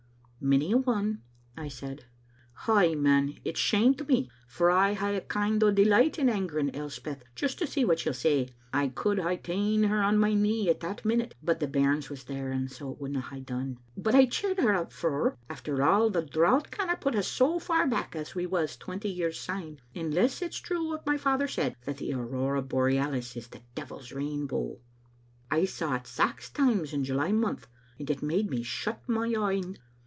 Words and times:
"Many 0.51 0.71
a 0.71 0.77
one," 0.77 1.21
I 1.55 1.67
said." 1.67 2.05
Ay, 2.67 2.95
man, 2.95 3.35
it 3.45 3.57
shamed 3.57 4.07
me, 4.07 4.27
for 4.47 4.71
I 4.71 4.95
hae 4.95 5.15
a 5.17 5.21
kind 5.21 5.63
o' 5.63 5.69
delight 5.69 6.17
in 6.17 6.29
angering 6.29 6.75
Elspeth, 6.75 7.23
just 7.35 7.59
to 7.59 7.67
see 7.67 7.85
what 7.85 7.99
she'll 7.99 8.15
say. 8.15 8.49
I 8.73 8.87
could 8.87 9.19
hae 9.19 9.37
ta'en 9.37 9.83
her 9.83 10.01
on 10.01 10.17
my 10.17 10.33
knee 10.33 10.67
at 10.67 10.79
that 10.79 11.05
minute, 11.05 11.35
but 11.43 11.59
the 11.59 11.67
bairns 11.67 12.09
was 12.09 12.23
there, 12.23 12.49
and 12.49 12.71
so 12.71 12.91
it 12.91 12.99
wouldna 12.99 13.21
hae 13.21 13.41
dune. 13.41 13.77
But 13.95 14.15
I 14.15 14.25
cheered 14.25 14.57
her 14.61 14.73
up, 14.73 14.91
for, 14.91 15.37
after 15.47 15.83
all, 15.83 16.09
the 16.09 16.23
drought 16.25 16.71
canna 16.71 16.95
put 16.95 17.15
us 17.15 17.27
so 17.27 17.59
far 17.59 17.85
back 17.87 18.15
as 18.15 18.33
we 18.33 18.47
was 18.47 18.75
twenty 18.75 19.09
years 19.09 19.39
syne, 19.39 19.79
unless 19.93 20.41
it's 20.41 20.57
true 20.57 20.87
what 20.89 21.05
my 21.05 21.17
father 21.17 21.47
said, 21.47 21.75
that 21.85 21.97
the 21.97 22.13
aurora 22.15 22.63
borealis 22.63 23.37
is 23.37 23.49
the 23.49 23.61
devil's 23.75 24.11
rainbow. 24.11 24.79
I 25.51 25.65
saw 25.65 25.93
it 25.97 26.07
sax 26.07 26.49
times 26.49 26.93
in 26.93 27.03
July 27.03 27.31
month, 27.31 27.67
and 27.99 28.09
it 28.09 28.23
made 28.23 28.49
me 28.49 28.63
shut 28.63 29.01
my 29.07 29.27
een. 29.27 29.77